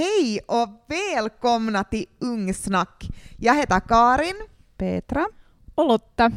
[0.00, 3.08] Hej och välkomna till Ungsnack.
[3.36, 4.36] Jag heter Karin.
[4.76, 5.26] Petra.
[5.74, 6.32] Och Lotta.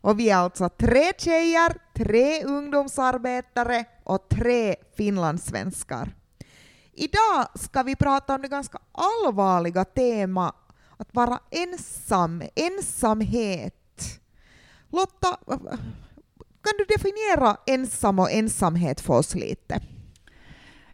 [0.00, 6.14] Och vi är alltså tre tjejer, tre ungdomsarbetare och tre finlandssvenskar.
[6.92, 10.54] Idag ska vi prata om det ganska allvarliga tema
[10.96, 14.20] att vara ensam, ensamhet.
[14.92, 15.38] Lotta,
[16.62, 19.80] kan du definiera ensam och ensamhet för oss lite?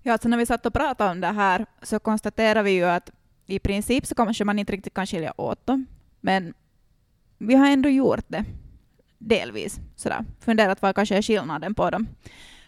[0.03, 3.11] Ja, alltså när vi satt och pratade om det här så konstaterade vi ju att
[3.47, 5.87] i princip så kanske man inte riktigt kan skilja åt dem.
[6.21, 6.55] Men
[7.39, 8.45] vi har ändå gjort det.
[9.19, 9.81] Delvis.
[9.97, 10.25] Sådär.
[10.41, 12.09] Funderat vad kanske är skillnaden på dem.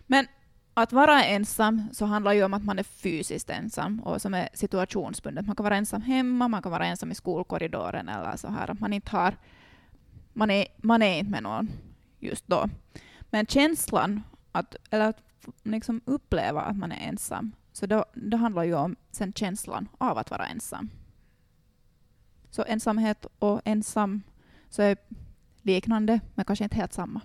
[0.06, 0.26] Men
[0.74, 4.48] att vara ensam så handlar ju om att man är fysiskt ensam och som är
[4.54, 5.46] situationsbundet.
[5.46, 8.76] Man kan vara ensam hemma, man kan vara ensam i skolkorridoren eller så här.
[8.80, 9.36] Man inte har...
[10.32, 11.70] Man är, man är inte med någon
[12.18, 12.68] just då.
[13.30, 14.22] Men känslan
[14.52, 15.22] att, eller att
[15.62, 20.18] liksom uppleva att man är ensam, så då, det handlar ju om sen känslan av
[20.18, 20.90] att vara ensam.
[22.50, 24.22] Så ensamhet och ensam
[24.70, 24.96] så är
[25.62, 27.20] liknande, men kanske inte helt samma.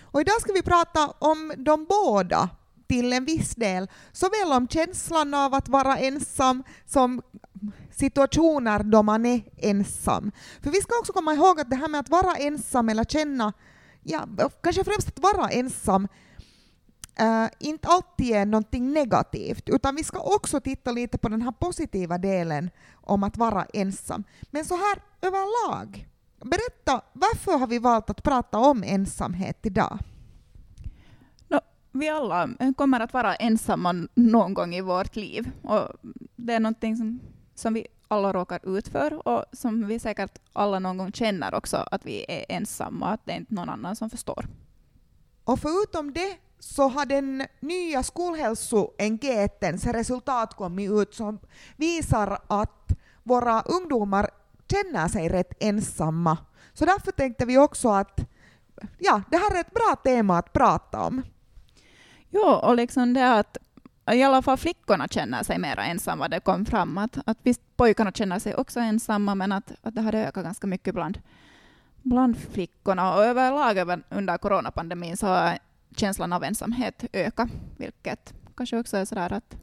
[0.00, 2.50] Och idag ska vi prata om de båda
[2.86, 3.90] till en viss del.
[4.12, 7.22] Såväl om känslan av att vara ensam som
[7.90, 10.32] situationer då man är ensam.
[10.62, 13.52] För vi ska också komma ihåg att det här med att vara ensam eller känna,
[14.02, 14.26] ja,
[14.62, 16.08] kanske främst att vara ensam,
[17.20, 21.52] uh, inte alltid är någonting negativt, utan vi ska också titta lite på den här
[21.52, 24.24] positiva delen om att vara ensam.
[24.50, 26.08] Men så här överlag,
[26.44, 29.98] berätta, varför har vi valt att prata om ensamhet idag?
[31.48, 31.60] No,
[31.92, 35.88] vi alla kommer att vara ensamma någon gång i vårt liv, och
[36.36, 37.20] det är någonting som,
[37.54, 41.76] som vi alla råkar ut för och som vi säkert alla någon gång känner också
[41.76, 44.46] att vi är ensamma, att det är inte någon annan som förstår.
[45.44, 51.38] Och förutom det så har den nya skolhälsoenkätens resultat kommit ut som
[51.76, 54.30] visar att våra ungdomar
[54.70, 56.38] känner sig rätt ensamma.
[56.72, 58.20] Så därför tänkte vi också att
[58.98, 61.22] ja, det här är ett bra tema att prata om.
[62.30, 63.56] Jo, och liksom det att
[64.12, 66.28] i alla fall flickorna känner sig mer ensamma.
[66.28, 70.00] Det kom fram att, att visst pojkarna känner sig också ensamma, men att, att det
[70.00, 71.18] hade ökat ganska mycket bland,
[72.02, 73.14] bland flickorna.
[73.14, 75.58] Och överlag under coronapandemin så har
[75.96, 79.56] känslan av ensamhet öka, vilket kanske också är sådär att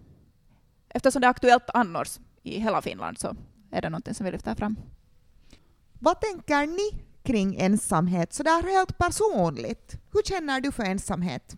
[0.89, 3.35] eftersom det är aktuellt annars i hela Finland så
[3.71, 4.75] är det någonting som vi lyfter fram.
[5.93, 9.95] Vad tänker ni kring ensamhet, så där helt personligt?
[10.13, 11.55] Hur känner du för ensamhet?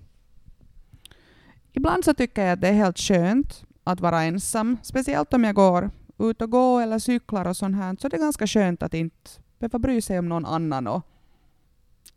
[1.71, 5.55] Ibland så tycker jag att det är helt skönt att vara ensam, speciellt om jag
[5.55, 8.93] går ut och går eller cyklar och sånt här, så det är ganska skönt att
[8.93, 11.01] inte behöva bry sig om någon annan och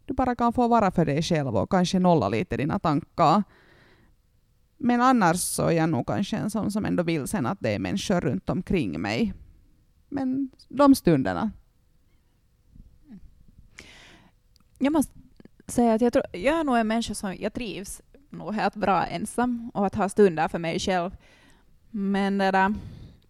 [0.07, 3.43] du bara kan få vara för dig själv och kanske nolla lite dina tankar.
[4.79, 7.75] Men annars så är jag nog kanske en sån som ändå vill sen att det
[7.75, 9.35] är människor runt omkring mig.
[10.09, 11.51] Men de stunderna.
[14.79, 15.13] Jag måste
[15.67, 19.07] säga att jag, tror, jag är nog en människa som jag trivs nog helt bra
[19.07, 21.17] ensam och att ha stunder för mig själv.
[21.91, 22.75] Men det där,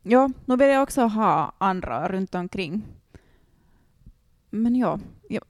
[0.03, 2.82] ja, nu vill jag också ha andra runt omkring
[4.62, 4.99] men ja,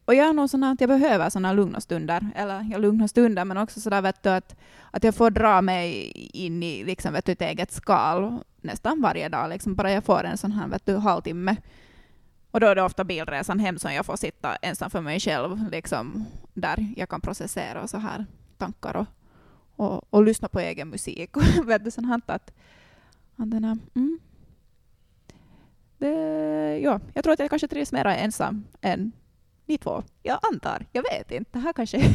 [0.04, 3.44] och jag är nog sån att jag behöver såna lugna stunder, eller ja, lugna stunder,
[3.44, 4.56] men också sådär vet du, att,
[4.90, 9.28] att jag får dra mig in i liksom, vet du, ett eget skal nästan varje
[9.28, 11.56] dag, liksom, bara jag får en sån här vet du, halvtimme.
[12.50, 15.70] Och då är det ofta bilresan hem som jag får sitta ensam för mig själv,
[15.70, 16.24] liksom,
[16.54, 18.26] där jag kan processera och så här
[18.58, 19.06] tankar och,
[19.76, 21.30] och, och lyssna på egen musik.
[21.64, 22.30] vet du, sånt här att,
[23.36, 24.18] att den här, mm,
[25.98, 29.12] det, ja, jag tror att jag kanske trivs mer ensam än
[29.66, 30.02] ni två.
[30.22, 31.50] Jag antar, jag vet inte.
[31.52, 31.96] Det här kanske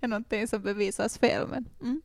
[0.00, 1.48] är någonting som bevisas fel.
[1.48, 2.02] Men, mm.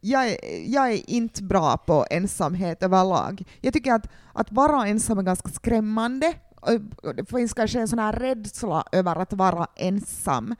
[0.00, 3.44] jag, är, jag är inte bra på ensamhet överlag.
[3.60, 6.34] Jag tycker att, att vara ensam är ganska skrämmande.
[7.16, 10.54] Det finns kanske en sån här rädsla över att vara ensam.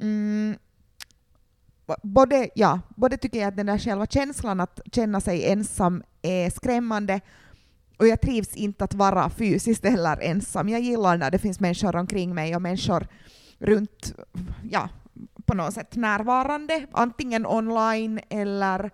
[0.00, 0.56] Mm.
[2.02, 6.50] Både, ja, både tycker jag att den där själva känslan att känna sig ensam är
[6.50, 7.20] skrämmande
[7.98, 10.68] och jag trivs inte att vara fysiskt eller ensam.
[10.68, 13.06] Jag gillar när det finns människor omkring mig och människor
[13.58, 14.14] runt,
[14.70, 14.88] ja,
[15.46, 18.90] på något sätt närvarande, antingen online eller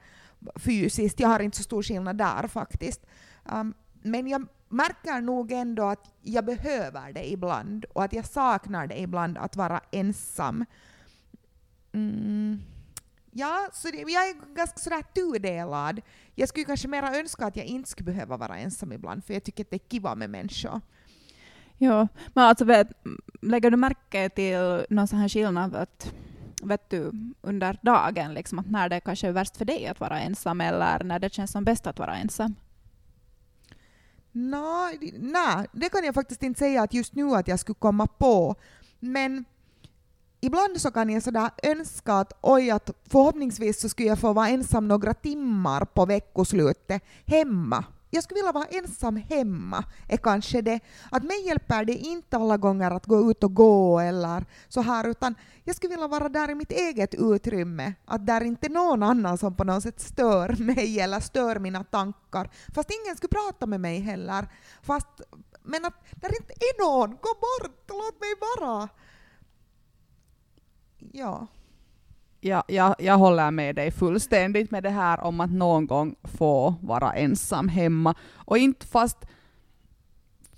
[0.57, 1.21] fysiskt.
[1.21, 3.07] Jag har inte så stor skillnad där faktiskt.
[3.53, 8.87] Um, men jag märker nog ändå att jag behöver det ibland och att jag saknar
[8.87, 10.65] det ibland att vara ensam.
[11.93, 12.61] Mm.
[13.37, 16.01] Ja, så det, jag är ganska sådär tudelad.
[16.35, 19.45] Jag skulle kanske mera önska att jag inte skulle behöva vara ensam ibland, för jag
[19.45, 20.81] tycker att det är kiva med människor.
[21.79, 22.89] Ja, men alltså vet,
[23.43, 26.13] lägger du märke till någon sån här skillnad att,
[26.63, 30.21] vet du, under dagen, liksom, att när det kanske är värst för dig att vara
[30.21, 32.55] ensam eller när det känns som bäst att vara ensam?
[34.33, 38.07] Nej, nej, det kan jag faktiskt inte säga att just nu att jag skulle komma
[38.07, 38.55] på.
[39.01, 39.45] Men
[40.45, 44.49] ibland så kan jag sådär önska att oj, att förhoppningsvis så skulle jag få vara
[44.49, 47.85] ensam några timmar på veckoslutet hemma.
[48.11, 50.81] Jag skulle vilja vara ensam hemma, är kanske det.
[51.11, 55.09] Att mig hjälper det inte alla gånger att gå ut och gå eller så här,
[55.09, 57.95] utan jag skulle vilja vara där i mitt eget utrymme.
[58.05, 62.51] Att där inte någon annan som på något sätt stör mig eller stör mina tankar.
[62.75, 64.49] Fast ingen skulle prata med mig heller.
[64.83, 65.21] Fast,
[65.63, 68.89] men att där inte är någon, gå bort, låt mig vara.
[71.13, 71.47] Ja.
[72.41, 76.75] Ja, jag, jag håller med dig fullständigt med det här om att någon gång få
[76.81, 78.15] vara ensam hemma.
[78.35, 79.19] Och inte fast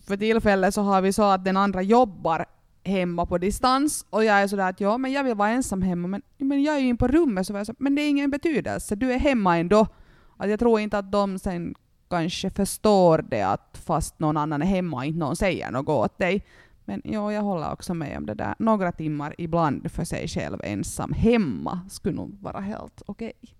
[0.06, 2.46] för tillfället så har vi så att den andra jobbar
[2.84, 6.08] hemma på distans och jag är sådär att ja, men jag vill vara ensam hemma
[6.08, 8.94] men, men jag är ju in på rummet så, så men det är ingen betydelse,
[8.94, 9.87] du är hemma ändå.
[10.37, 11.75] Att jag tror inte att de sen
[12.10, 16.19] kanske förstår det att fast någon annan är hemma och inte någon säger något åt
[16.19, 16.44] dig.
[16.86, 18.54] Men jo, jag håller också med om det där.
[18.58, 23.32] Några timmar ibland för sig själv ensam hemma skulle nog vara helt okej.
[23.42, 23.54] Okay.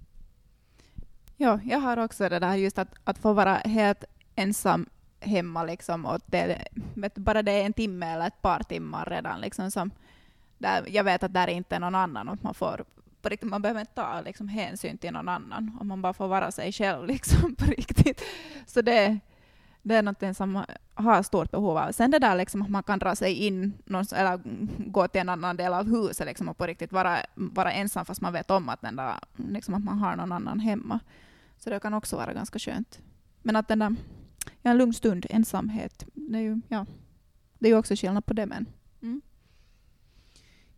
[1.37, 4.87] Ja, jag har också det där just att, att få vara helt ensam
[5.21, 9.41] hemma liksom och det, vet, bara det är en timme eller ett par timmar redan
[9.41, 9.91] liksom som
[10.59, 12.85] där jag vet att där är inte någon annan och man får
[13.23, 16.29] på riktigt, man behöver inte ta liksom, hänsyn till någon annan om man bara får
[16.29, 18.23] vara sig själv liksom på riktigt.
[18.67, 19.19] Så det,
[19.89, 21.93] det är något som har stort behov av.
[21.93, 23.73] Sen det där liksom att man kan dra sig in
[24.15, 24.41] eller
[24.91, 28.21] gå till en annan del av huset liksom och på riktigt vara, vara ensam fast
[28.21, 31.01] man vet om att, den där, liksom att man har någon annan hemma.
[31.59, 32.99] Så det kan också vara ganska skönt.
[33.43, 33.95] Men att den där,
[34.63, 36.87] ja, en lugn stund, ensamhet, det är ju, ja,
[37.59, 38.47] det är ju också skillnad på det.
[38.47, 38.67] Men,
[39.03, 39.21] mm.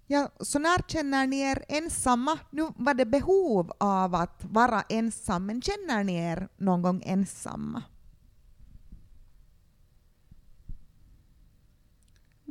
[0.06, 2.38] Ja, så när känner ni er ensamma?
[2.50, 7.82] Nu var det behov av att vara ensam, men känner ni er någon gång ensamma?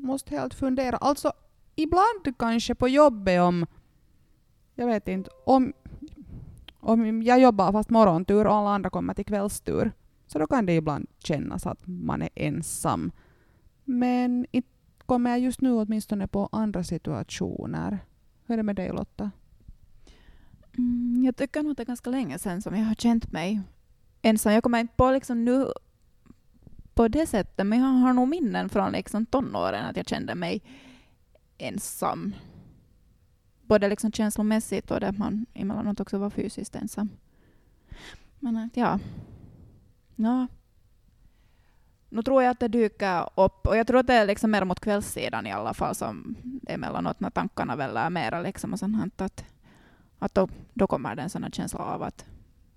[0.08, 0.98] Måste helt fundera.
[0.98, 1.32] Alltså,
[1.76, 3.66] ibland kanske på jobbet om,
[4.76, 5.74] jag vet inte, om,
[6.80, 9.92] om jag jobbar fast morgontur och alla andra kommer till kvällstur,
[10.28, 13.12] så då kan det ibland kännas att man är ensam.
[13.84, 14.70] Men inte
[15.06, 18.00] kommer jag just nu åtminstone på andra situationer.
[18.46, 19.32] Hur är det med dig Lotta?
[20.78, 23.62] Mm, jag tycker nog att det är ganska länge sedan som jag har känt mig
[24.22, 24.54] ensam.
[24.54, 25.68] Jag kommer inte på liksom nu
[26.98, 30.62] på det sättet, men jag har nog minnen från liksom tonåren att jag kände mig
[31.58, 32.36] ensam.
[33.62, 37.10] Både liksom känslomässigt och att man emellanåt också var fysiskt ensam.
[38.40, 39.00] Men att ja.
[40.16, 40.48] ja.
[42.10, 44.66] Nu tror jag att det dyker upp, och jag tror att det är liksom mer
[44.66, 46.36] mot kvällssidan i alla fall som
[46.68, 49.46] emellanåt när tankarna väller mera liksom och sånt att,
[50.20, 52.26] att då, då kommer det en sån känsla av att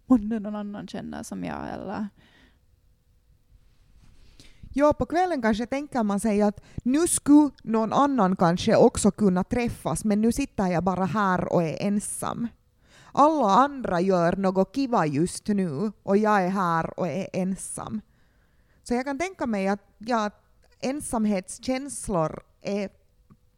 [0.06, 2.06] månne någon annan känner som jag eller
[4.72, 9.44] Ja, på kvällen kanske tänker man sig att nu skulle någon annan kanske också kunna
[9.44, 12.48] träffas, men nu sitter jag bara här och är ensam.
[13.12, 18.00] Alla andra gör något kiva just nu och jag är här och är ensam.
[18.82, 20.30] Så jag kan tänka mig att ja,
[20.80, 22.90] ensamhetskänslor är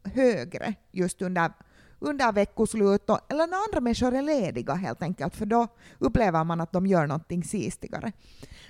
[0.03, 1.51] högre just under,
[1.99, 5.67] under veckoslut och, eller när andra människor är lediga helt enkelt, för då
[5.99, 8.11] upplever man att de gör någonting sistigare.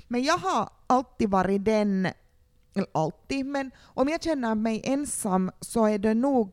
[0.08, 2.08] Men jag har alltid varit den
[2.74, 6.52] eller alltid, men om jag känner mig ensam så är det nog...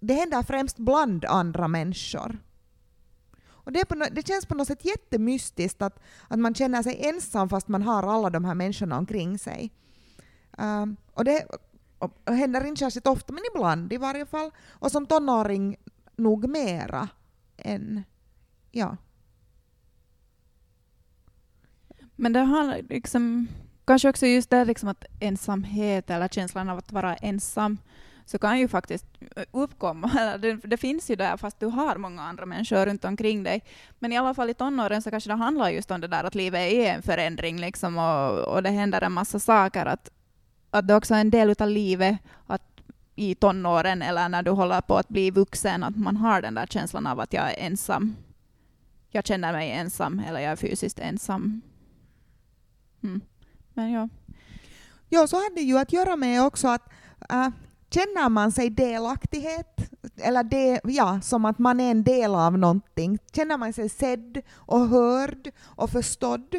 [0.00, 2.38] Det händer främst bland andra människor.
[3.48, 7.48] Och det, no, det, känns på något sätt jättemystiskt att, att man känner sig ensam
[7.48, 9.72] fast man har alla de här människorna omkring sig.
[10.58, 11.46] Um, och det
[12.00, 14.50] och händer inte särskilt ofta, men ibland i varje fall.
[14.68, 15.76] Och som tonåring
[16.16, 17.08] nog mera
[17.56, 18.02] än...
[18.70, 18.96] Ja.
[22.16, 23.48] Men det har liksom
[23.90, 27.78] kanske också just det liksom att ensamhet eller känslan av att vara ensam
[28.24, 29.06] så kan ju faktiskt
[29.50, 30.36] uppkomma.
[30.40, 33.64] Det, det, finns ju där fast du har många andra människor runt omkring dig.
[33.98, 36.34] Men i alla fall i tonåren så kanske det handlar just om det där att
[36.34, 39.86] livet är en förändring liksom och, och det händer en massa saker.
[39.86, 40.10] Att,
[40.70, 42.80] att det också är en del av livet att
[43.14, 46.66] i tonåren eller när du håller på att bli vuxen att man har den där
[46.66, 48.16] känslan av att jag är ensam.
[49.10, 51.62] Jag känner mig ensam eller jag är fysiskt ensam.
[53.02, 53.20] Mm.
[53.80, 54.08] Men ja.
[55.08, 56.92] Ja, så hade ju att göra med också att
[57.30, 57.48] äh,
[57.90, 63.18] känner man sig delaktighet, eller det, ja, som att man är en del av någonting,
[63.32, 66.56] känner man sig sedd och hörd och förstådd,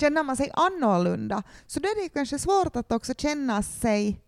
[0.00, 4.20] känner man sig annorlunda, så då är det kanske svårt att också känna sig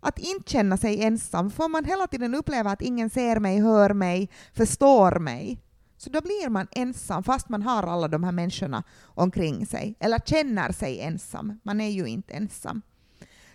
[0.00, 1.50] att inte känna sig ensam.
[1.50, 5.60] för man hela tiden upplever att ingen ser mig, hör mig, förstår mig,
[6.00, 9.94] så då blir man ensam fast man har alla de här människorna omkring sig.
[9.98, 11.60] Eller känner sig ensam.
[11.62, 12.82] Man är ju inte ensam.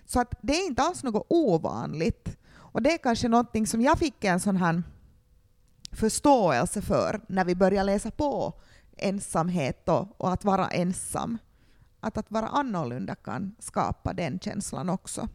[0.06, 2.38] Så att det är inte alls något ovanligt.
[2.56, 4.84] Och det är kanske någonting som jag fick en sån här
[5.92, 8.54] förståelse för när vi började läsa på
[8.98, 11.38] ensamhet och, och att vara ensam.
[12.00, 15.28] Att att vara annorlunda kan skapa den känslan också.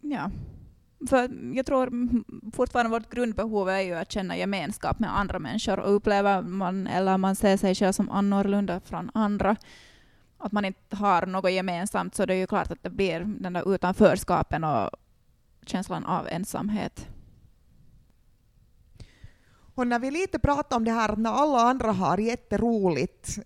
[0.00, 0.30] Ja.
[1.08, 1.90] För jag tror
[2.52, 7.18] fortfarande vårt grundbehov är ju att känna gemenskap med andra människor och upplever man, eller
[7.18, 9.56] man ser sig själv som annorlunda från andra,
[10.38, 13.52] att man inte har något gemensamt, så det är ju klart att det blir den
[13.52, 14.90] där utanförskapen och
[15.66, 17.08] känslan av ensamhet.
[19.74, 23.38] Och när vi lite pratar om det här att när alla andra har jätteroligt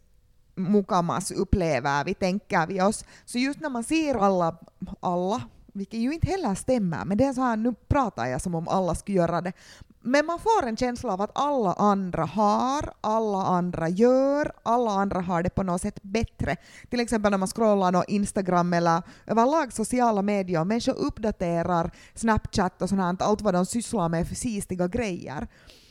[0.55, 4.57] mukamas upplever vi, tänker vi oss, så just när man ser alla,
[5.01, 5.43] alla
[5.77, 8.69] vilket ju inte heller stämmer, men det är så här, nu pratar jag som om
[8.69, 9.53] alla skulle göra det.
[10.01, 15.21] Men man får en känsla av att alla andra har, alla andra gör, alla andra
[15.21, 16.57] har det på något sätt bättre.
[16.91, 22.83] Till exempel när man scrollar på Instagram eller överlag sociala medier och människor uppdaterar Snapchat
[22.83, 25.49] och sånt allt vad de sysslar med för sistiga grejer.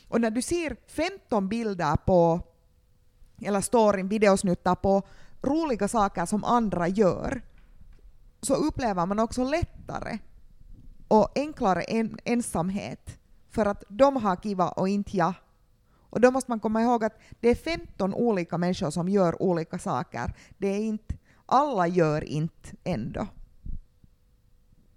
[0.08, 2.40] Och när du ser 15 bilder på,
[3.42, 5.02] eller storyn, videosnuttar på
[5.42, 7.42] roliga saker som andra gör,
[8.46, 10.18] så upplever man också lättare
[11.08, 13.18] och enklare en, ensamhet
[13.50, 15.34] för att de har kiva och inte jag.
[16.10, 19.78] Och då måste man komma ihåg att det är 15 olika människor som gör olika
[19.78, 20.34] saker.
[20.58, 21.14] Det är inte,
[21.46, 23.26] alla gör inte ändå.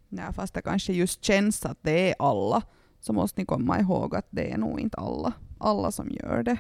[0.10, 2.62] Ja, fast det kanske just känns att det är alla,
[3.00, 6.58] så måste ni komma ihåg att det är nog inte alla, alla som gör det.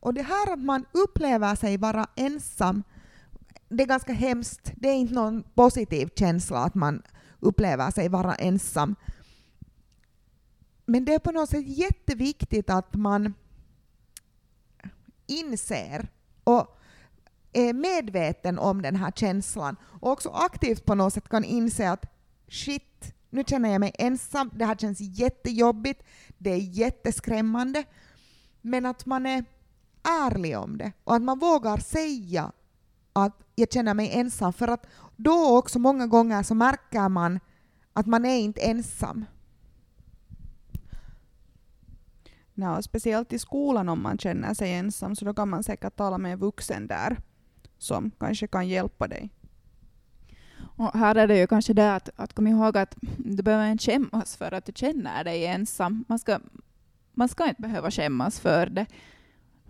[0.00, 2.82] Och det här att man upplever sig vara ensam
[3.68, 4.72] det är ganska hemskt.
[4.76, 7.02] Det är inte någon positiv känsla att man
[7.40, 8.96] upplever sig vara ensam.
[10.86, 13.34] Men det är på något sätt jätteviktigt att man
[15.26, 16.08] inser
[16.44, 16.78] och
[17.52, 22.06] är medveten om den här känslan och också aktivt på något sätt kan inse att
[22.48, 26.02] shit, nu känner jag mig ensam, det här känns jättejobbigt,
[26.38, 27.84] det är jätteskrämmande.
[28.60, 29.44] Men att man är
[30.02, 32.52] ärlig om det och att man vågar säga
[33.24, 34.52] att jag känner mig ensam.
[34.52, 37.40] För att då också många gånger så märker man
[37.92, 39.24] att man är inte ensam.
[42.54, 46.18] Ja, speciellt i skolan om man känner sig ensam så då kan man säkert tala
[46.18, 47.16] med en vuxen där
[47.78, 49.30] som kanske kan hjälpa dig.
[50.76, 53.84] Och här är det ju kanske det att, att kom ihåg att du behöver inte
[53.84, 56.04] skämmas för att du känner dig ensam.
[56.08, 56.38] Man ska,
[57.12, 58.86] man ska inte behöva skämmas för det.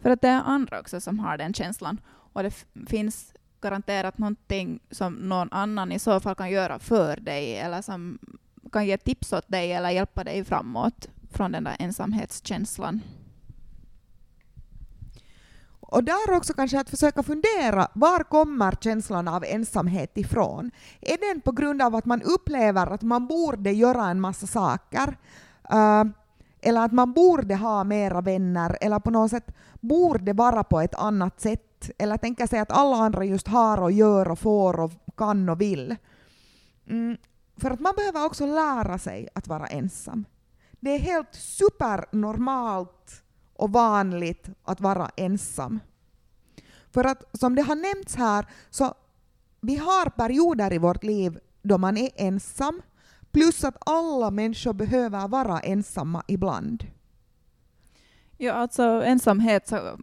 [0.03, 2.01] För att det är andra också som har den känslan.
[2.07, 7.57] Och det finns garanterat någonting som någon annan i så fall kan göra för dig
[7.57, 8.19] eller som
[8.73, 13.01] kan ge tips åt dig eller hjälpa dig framåt från den där ensamhetskänslan.
[15.91, 20.71] Och där också kanske att försöka fundera, var kommer känslan av ensamhet ifrån?
[21.01, 25.17] Är den på grund av att man upplever att man borde göra en massa saker?
[25.73, 26.05] Uh,
[26.61, 30.95] eller att man borde ha mera vänner, eller på något sätt borde vara på ett
[30.95, 31.68] annat sätt
[31.99, 35.61] eller tänka sig att alla andra just har och gör och får och kan och
[35.61, 35.97] vill.
[36.87, 37.17] Mm,
[37.57, 40.25] för att man behöver också lära sig att vara ensam.
[40.81, 43.23] Det är helt supernormalt
[43.55, 45.81] och vanligt att vara ensam.
[46.91, 48.95] För att som det har nämnts här, så
[49.61, 52.83] vi har perioder i vårt liv då man är ensam,
[53.33, 56.87] plus att alla människor behöver vara ensamma ibland.
[58.41, 59.99] Ja, alltså ensamhet, så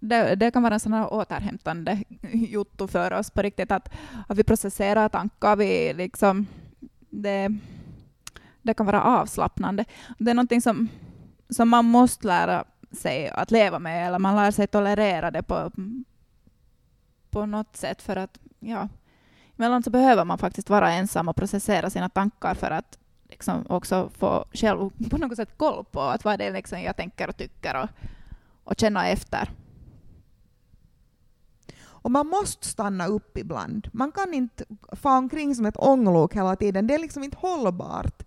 [0.00, 3.88] det, det kan vara en sån här återhämtande jotto för oss på riktigt, att,
[4.28, 6.46] att vi processerar tankar, vi liksom,
[7.10, 7.48] det,
[8.62, 9.84] det kan vara avslappnande.
[10.18, 10.88] Det är någonting som,
[11.48, 15.70] som man måste lära sig att leva med, eller man lär sig tolerera det på,
[17.30, 18.88] på något sätt, för att ja,
[19.56, 22.98] emellanåt så behöver man faktiskt vara ensam och processera sina tankar för att
[23.30, 26.96] liksom också få själv på något sätt koll på att vad det är liksom jag
[26.96, 27.88] tänker och tycker och,
[28.64, 29.50] och känna efter.
[32.06, 33.88] Och man måste stanna upp ibland.
[33.92, 36.86] Man kan inte få omkring som ett ånglok hela tiden.
[36.86, 38.22] Det är liksom inte hållbart.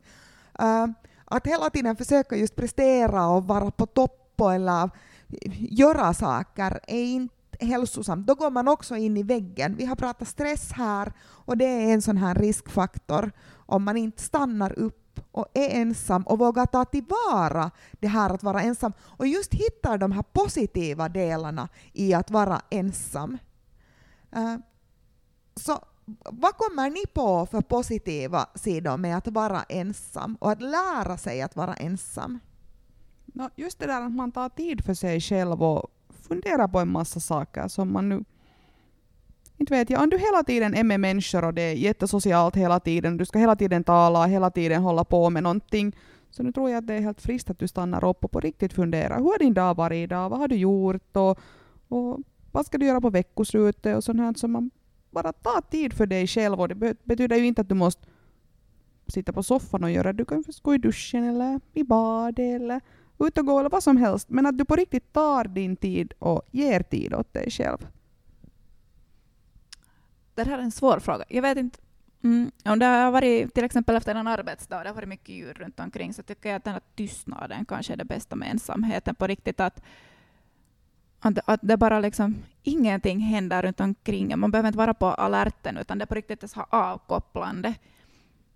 [0.61, 0.87] Uh,
[1.25, 4.89] att hela tiden försöka just prestera och vara på topp eller
[5.57, 8.27] göra saker är inte hälsosamt.
[8.27, 9.75] Då går man också in i väggen.
[9.75, 13.31] Vi har pratat stress här och det är en sån här riskfaktor
[13.69, 18.43] om man inte stannar upp och är ensam och vågar ta tillvara det här att
[18.43, 23.37] vara ensam och just hittar de här positiva delarna i att vara ensam.
[24.35, 24.57] Uh,
[25.55, 25.79] så
[26.31, 31.41] vad kommer ni på för positiva sidor med att vara ensam och att lära sig
[31.41, 32.39] att vara ensam?
[33.25, 35.91] No, just det där att man tar tid för sig själv och
[36.27, 38.23] funderar på en massa saker som man nu
[39.59, 42.79] inte vet jag, om du hela tiden är med människor och det är jättesocialt hela
[42.79, 45.95] tiden, du ska hela tiden tala, hela tiden hålla på med någonting,
[46.29, 48.39] så nu tror jag att det är helt friskt att du stannar upp och på
[48.39, 49.17] riktigt funderar.
[49.17, 50.29] Hur har din dag varit idag?
[50.29, 51.17] Vad har du gjort?
[51.17, 51.39] Och,
[51.87, 52.19] och
[52.51, 53.97] vad ska du göra på veckoslutet?
[53.97, 54.71] Och sånt här som man
[55.11, 56.59] bara tar tid för dig själv.
[56.61, 58.07] Och det betyder ju inte att du måste
[59.07, 60.13] sitta på soffan och göra.
[60.13, 62.81] Du kan gå i duschen eller i badet eller
[63.19, 64.29] ut och gå eller vad som helst.
[64.29, 67.87] Men att du på riktigt tar din tid och ger tid åt dig själv.
[70.43, 71.25] Det här är en svår fråga.
[71.29, 71.79] Jag vet inte
[72.23, 72.51] Mm.
[72.65, 75.79] Om det har varit till exempel efter en arbetsdag, det har varit mycket djur runt
[75.79, 79.27] omkring, så tycker jag att den här tystnaden kanske är det bästa med ensamheten på
[79.27, 79.59] riktigt.
[79.59, 79.81] Att,
[81.19, 85.77] att, att det bara liksom, ingenting händer runt omkring Man behöver inte vara på alerten,
[85.77, 87.73] utan det är på riktigt så avkopplande.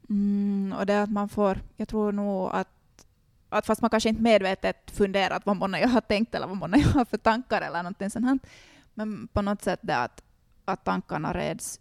[0.10, 3.08] Mm, och det att man får, jag tror nog att,
[3.50, 6.78] att fast man kanske inte medvetet funderat vad månne jag har tänkt eller vad månne
[6.78, 8.44] jag har för tankar eller någonting sånt
[8.94, 10.24] men på något sätt det att,
[10.66, 11.80] att tankarna reds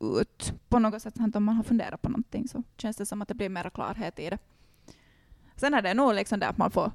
[0.00, 1.14] ut på något sätt.
[1.34, 4.18] Om man har funderat på någonting så känns det som att det blir mer klarhet
[4.18, 4.38] i det.
[5.56, 6.92] Sen är det nog liksom det att man får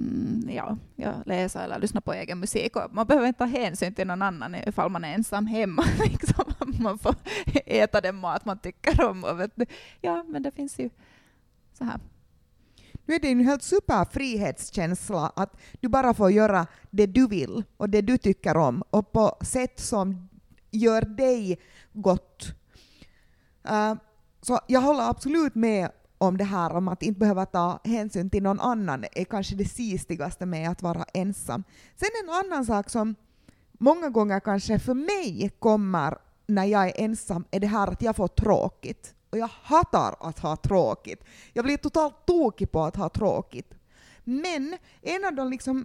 [0.00, 2.76] mm, ja, ja, läsa eller lyssna på egen musik.
[2.76, 5.84] Och man behöver inte ta hänsyn till någon annan ifall man är ensam hemma.
[6.04, 6.44] Liksom.
[6.80, 7.14] Man får
[7.66, 9.24] äta den mat man tycker om.
[9.24, 9.52] Och vet.
[10.00, 10.90] Ja, men det finns ju
[11.72, 12.00] så här.
[13.06, 17.64] Nu är det en helt super frihetskänsla att du bara får göra det du vill
[17.76, 20.28] och det du tycker om och på sätt som
[20.74, 21.58] gör dig
[21.92, 22.46] gott.
[23.70, 23.94] Uh,
[24.42, 28.42] så jag håller absolut med om det här om att inte behöva ta hänsyn till
[28.42, 31.64] någon annan är kanske det sistigaste med att vara ensam.
[31.96, 33.14] Sen en annan sak som
[33.72, 38.16] många gånger kanske för mig kommer när jag är ensam är det här att jag
[38.16, 39.14] får tråkigt.
[39.30, 41.24] Och jag hatar att ha tråkigt.
[41.52, 43.74] Jag blir totalt tokig på att ha tråkigt.
[44.24, 45.84] Men en av de liksom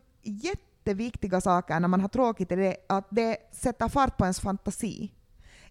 [0.90, 5.12] jätteviktiga sakerna när man har tråkigt är det att det sätter fart på ens fantasi.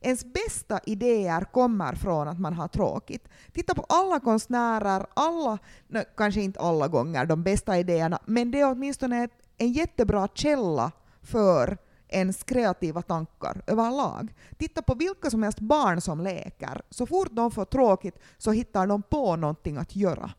[0.00, 3.28] Ens bästa idéer kommer från att man har tråkigt.
[3.52, 8.60] Titta på alla konstnärer, alla, no, kanske inte alla gånger de bästa idéerna, men det
[8.60, 9.28] är åtminstone
[9.58, 11.78] en jättebra källa för
[12.08, 14.34] ens kreativa tankar överlag.
[14.58, 16.82] Titta på vilka som helst barn som leker.
[16.90, 20.30] Så fort de får tråkigt så hittar de på någonting att göra.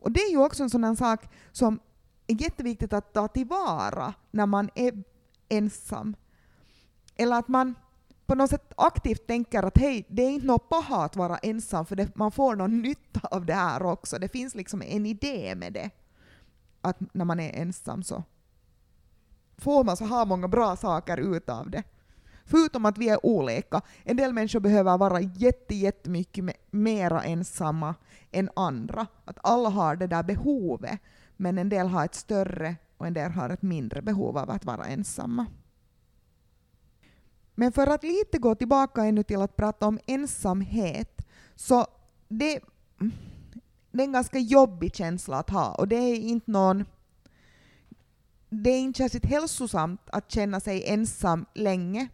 [0.00, 1.20] Och det är ju också en sån sak
[1.52, 1.78] som
[2.26, 5.02] är jätteviktigt att ta tillvara när man är
[5.48, 6.16] ensam.
[7.16, 7.74] Eller att man
[8.26, 11.86] på något sätt aktivt tänker att hej, det är inte något paha att vara ensam
[11.86, 14.18] för det, man får någon nytta av det här också.
[14.18, 15.90] Det finns liksom en idé med det.
[16.80, 18.22] Att när man är ensam så
[19.58, 21.82] får man så här många bra saker utav det.
[22.44, 23.80] Förutom att vi är olika.
[24.02, 27.94] En del människor behöver vara jätte, jättemycket mera ensamma
[28.32, 29.06] än andra.
[29.24, 31.00] Att alla har det där behovet,
[31.44, 34.64] men en del har ett större och en del har ett mindre behov av att
[34.64, 35.46] vara ensamma.
[37.54, 41.86] Men för att lite gå tillbaka ännu till att prata om ensamhet, så
[42.28, 42.60] det,
[43.90, 46.84] det är en ganska jobbig känsla att ha och det är inte någon
[48.48, 52.08] det är inte särskilt hälsosamt att känna sig ensam länge.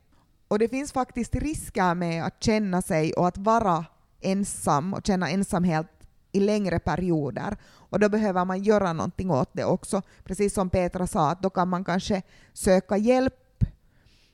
[0.49, 3.85] Och det finns faktiskt risker med att känna sig och att vara
[4.21, 6.00] ensam och känna ensamhet
[6.33, 7.57] i längre perioder.
[7.65, 10.03] Och då behöver man göra någonting åt det också.
[10.25, 13.65] Precis som Petra sa, att då kan man kanske söka hjälp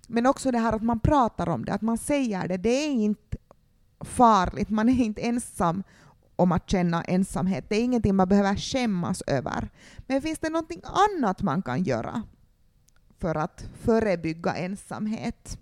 [0.07, 2.57] men också det här att man pratar om det, att man säger det.
[2.57, 3.37] Det är inte
[4.01, 5.83] farligt, man är inte ensam
[6.37, 7.65] om att känna ensamhet.
[7.69, 9.69] Det är ingenting man behöver skämmas över.
[10.07, 12.23] Men finns det någonting annat man kan göra
[13.19, 15.59] för att förebygga ensamhet?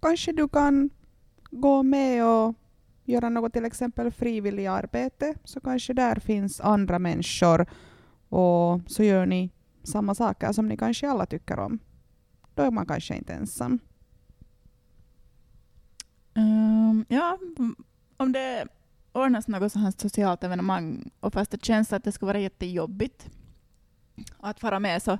[0.00, 0.90] Kanske du kan
[1.50, 2.54] gå med och
[3.04, 7.66] göra något till exempel frivilligt arbete, så kanske där finns andra människor
[8.28, 9.50] och så gör ni
[9.82, 11.78] samma saker som ni kanske alla tycker om
[12.54, 13.78] då är man kanske inte ensam.
[16.34, 17.38] Um, ja,
[18.16, 18.66] om det
[19.12, 23.30] ordnas något sådant socialt evenemang och fast det känns att det ska vara jättejobbigt
[24.38, 25.18] att fara med så,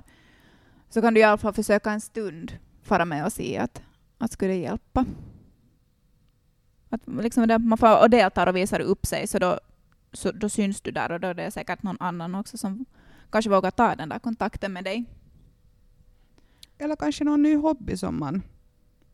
[0.89, 3.81] så kan du i alla fall försöka en stund fara med och se att,
[4.17, 5.05] att skulle det hjälpa.
[6.95, 9.59] Att liksom det, man får och deltar och visar upp sig så då,
[10.13, 12.85] så då syns du där och då är det säkert någon annan också som
[13.31, 15.05] kanske vågar ta den där kontakten med dig.
[16.77, 18.41] Eller kanske någon ny hobby som man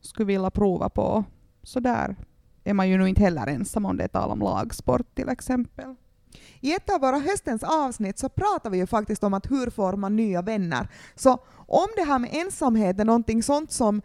[0.01, 1.23] skulle vilja prova på.
[1.63, 2.15] Så där
[2.63, 5.95] är man ju nog inte heller ensam om det är tal om lagsport till exempel.
[6.59, 9.93] I ett av våra höstens avsnitt så pratar vi ju faktiskt om att hur får
[9.97, 10.87] man nya vänner.
[11.15, 14.01] Så om det här med ensamhet är någonting sånt som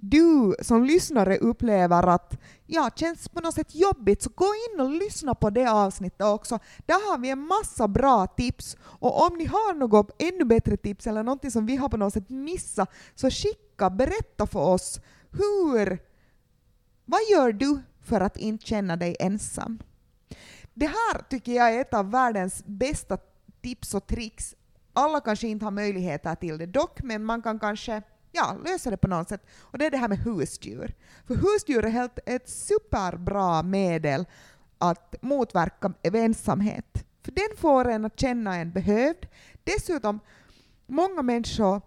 [0.00, 4.90] du som lyssnare upplever att ja, känns på något sätt jobbigt, så gå in och
[4.90, 6.58] lyssna på det avsnittet också.
[6.86, 8.76] Där har vi en massa bra tips.
[8.82, 12.12] Och om ni har något ännu bättre tips eller någonting som vi har på något
[12.12, 15.00] sätt missat, så skicka, berätta för oss.
[15.30, 15.98] Hur,
[17.04, 19.78] vad gör du för att inte känna dig ensam?
[20.74, 23.18] Det här tycker jag är ett av världens bästa
[23.62, 24.54] tips och tricks.
[24.92, 28.02] Alla kanske inte har möjligheter till det dock, men man kan kanske
[28.36, 29.46] ja, lösa det på något sätt.
[29.60, 30.94] Och det är det här med husdjur.
[31.26, 34.26] För husdjur är helt ett superbra medel
[34.78, 37.04] att motverka ensamhet.
[37.22, 39.26] För den får en att känna en behövd.
[39.64, 40.20] Dessutom,
[40.86, 41.82] många människor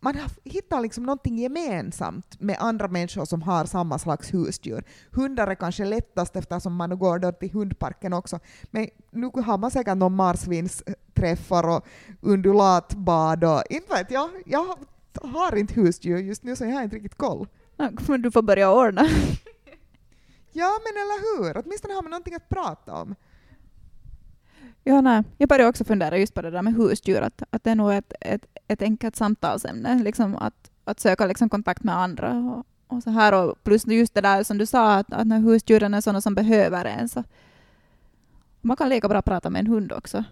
[0.00, 4.84] man hittar liksom någonting gemensamt med andra människor som har samma slags husdjur.
[5.10, 8.40] Hundar är kanske lättast eftersom man går då till hundparken också.
[8.70, 11.86] Men nu har man säkert någon marsvinsträffar och
[12.20, 14.30] undulatbad och inte vet jag.
[14.46, 14.78] Jag
[15.20, 17.48] har inte husdjur just nu så jag har inte riktigt koll.
[18.08, 19.02] Men du får börja ordna.
[20.52, 23.14] ja men eller hur, åtminstone har man någonting att prata om.
[24.84, 25.22] Ja, nej.
[25.38, 27.92] Jag började också fundera just på det där med husdjur, att, att det är nog
[27.92, 32.32] ett, ett, ett enkelt samtalsämne, liksom att, att söka liksom kontakt med andra.
[32.32, 35.38] Och, och så här, och plus just det där som du sa, att, att när
[35.38, 37.24] husdjuren är sådana som behöver en, så
[38.60, 40.24] man kan lika bra prata med en hund också.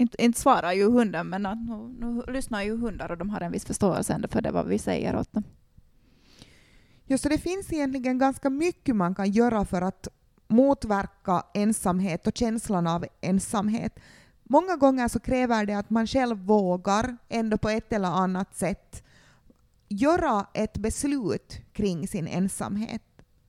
[0.00, 3.52] Inte, inte svarar ju hunden, men nu, nu lyssnar ju hundar och de har en
[3.52, 5.44] viss förståelse för det vad vi säger åt dem.
[7.04, 10.08] Just det finns egentligen ganska mycket man kan göra för att
[10.48, 14.00] motverka ensamhet och känslan av ensamhet.
[14.42, 19.02] Många gånger så kräver det att man själv vågar, ändå på ett eller annat sätt,
[19.88, 23.02] göra ett beslut kring sin ensamhet.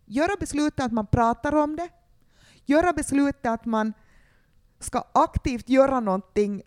[0.06, 1.90] Göra beslutet att man pratar om det.
[2.66, 3.94] Göra beslutet att man
[4.84, 6.62] ska aktivt göra någonting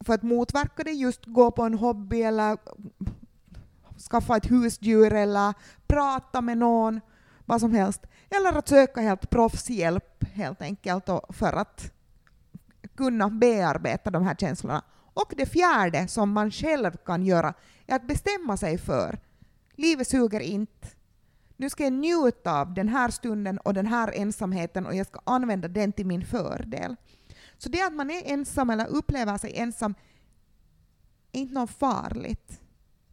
[0.00, 2.58] för att motverka det, just gå på en hobby eller
[4.10, 5.54] skaffa ett husdjur eller
[5.86, 7.00] prata med någon,
[7.44, 8.06] vad som helst.
[8.30, 11.92] Eller att söka helt proffshjälp helt enkelt för att
[12.96, 14.82] kunna bearbeta de här känslorna.
[15.14, 17.54] Och det fjärde som man själv kan göra
[17.86, 19.18] är att bestämma sig för
[19.78, 20.88] livet suger inte.
[21.56, 25.20] Nu ska jag njuta av den här stunden och den här ensamheten och jag ska
[25.24, 26.96] använda den till min fördel.
[27.58, 29.94] Så det att man är ensam eller upplever sig ensam
[31.32, 32.60] är inte något farligt.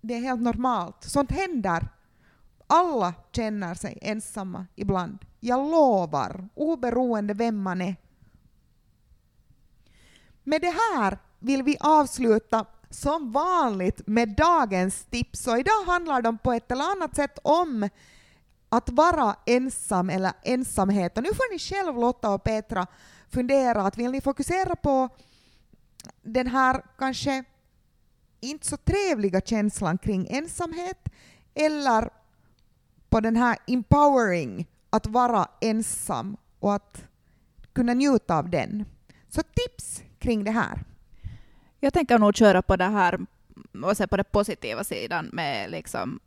[0.01, 1.03] Det är helt normalt.
[1.03, 1.87] Sånt händer.
[2.67, 5.25] Alla känner sig ensamma ibland.
[5.39, 7.95] Jag lovar, oberoende vem man är.
[10.43, 15.47] Med det här vill vi avsluta som vanligt med dagens tips.
[15.47, 17.89] Och idag handlar de på ett eller annat sätt om
[18.69, 21.17] att vara ensam eller ensamhet.
[21.17, 22.87] Och nu får ni själv, Lotta och Petra,
[23.29, 25.09] fundera att vill ni fokusera på
[26.21, 27.43] den här kanske
[28.39, 31.09] inte så trevliga känslan kring ensamhet
[31.53, 32.09] eller
[33.09, 37.03] på den här empowering, att vara ensam och att
[37.73, 38.85] kunna njuta av den.
[39.29, 40.83] Så tips kring det här?
[41.79, 43.19] Jag tänker nog köra på det här
[43.83, 46.19] och se på den positiva sidan med liksom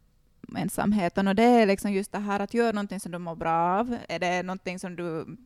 [0.57, 1.29] ensamheten.
[1.29, 3.97] Och det är liksom just det här att göra någonting som du mår bra av.
[4.09, 5.37] Är det någonting som du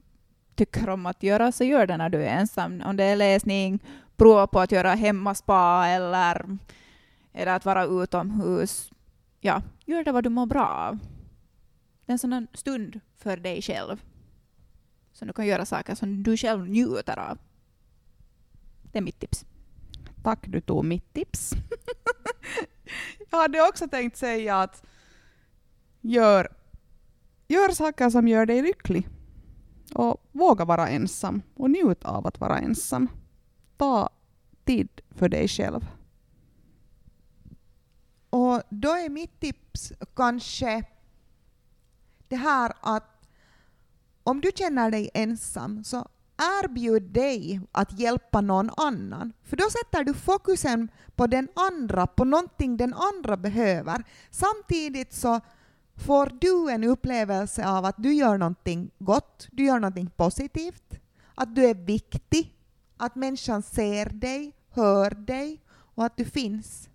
[0.54, 2.82] tycker om att göra, så gör det när du är ensam.
[2.86, 3.78] Om det är läsning,
[4.16, 6.58] prova på att göra hemmaspa eller,
[7.32, 8.90] eller att vara utomhus.
[9.40, 10.98] Ja, gör det vad du mår bra av.
[12.06, 14.02] Det är en sån stund för dig själv.
[15.12, 17.38] Så du kan göra saker som du själv njuter av.
[18.82, 19.44] Det är mitt tips.
[20.22, 21.52] Tack, du tog mitt tips.
[23.30, 24.84] jag hade också tänkt säga att
[26.00, 26.48] gör,
[27.48, 29.08] gör saker som gör dig lycklig.
[29.94, 33.08] Och våga vara ensam och njut av att vara ensam.
[33.76, 34.10] Ta
[34.64, 35.86] tid för dig själv.
[38.30, 40.84] Och då är mitt tips kanske
[42.28, 43.28] det här att
[44.22, 49.32] om du känner dig ensam så erbjud dig att hjälpa någon annan.
[49.42, 54.04] För då sätter du fokusen på den andra, på någonting den andra behöver.
[54.30, 55.40] Samtidigt så
[55.96, 60.98] får du en upplevelse av att du gör någonting gott, du gör någonting positivt,
[61.34, 62.54] att du är viktig,
[62.96, 65.60] att människan ser dig, hör dig
[65.94, 66.88] och att du finns.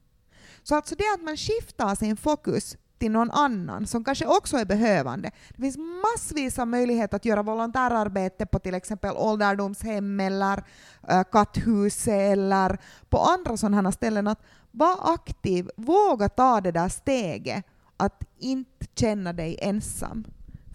[0.63, 4.65] Så alltså det att man skiftar sin fokus till någon annan som kanske också är
[4.65, 5.31] behövande.
[5.49, 10.63] Det finns massvis av möjligheter att göra volontärarbete på till exempel ålderdomshem eller
[11.09, 12.77] äh, katthus eller
[13.09, 14.27] på andra sådana ställen.
[14.27, 17.65] Att vara aktiv, våga ta det där steget
[17.97, 20.25] att inte känna dig ensam.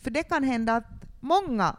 [0.02, 1.76] För det kan hända att många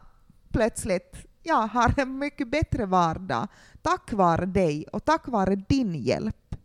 [0.51, 3.47] plötsligt ja, har en mycket bättre vardag
[3.81, 6.55] tack vare dig och tack vare din hjälp.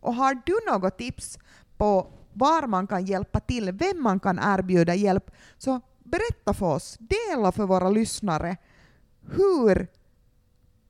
[0.00, 1.38] Och har du något tips
[1.76, 6.98] på var man kan hjälpa till, vem man kan erbjuda hjälp, så berätta för oss,
[7.00, 8.56] dela för våra lyssnare.
[9.20, 9.88] Hur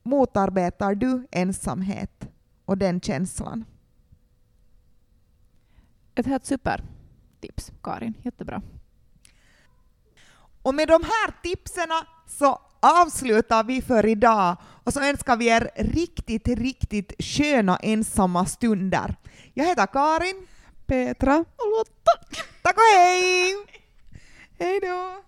[0.03, 2.27] motarbetar du ensamhet
[2.65, 3.65] och den känslan?
[6.13, 6.96] Det är super
[7.37, 8.13] supertips, Karin.
[8.23, 8.61] Jättebra.
[10.61, 11.89] Och med de här tipsen
[12.27, 19.15] så avslutar vi för idag och så önskar vi er riktigt, riktigt sköna ensamma stunder.
[19.53, 20.47] Jag heter Karin.
[20.85, 21.37] Petra.
[21.37, 22.11] Och Lotta.
[22.61, 23.55] Tack och hej!
[24.59, 25.26] Hej då!